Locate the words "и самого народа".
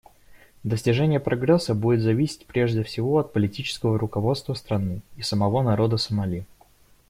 5.15-5.97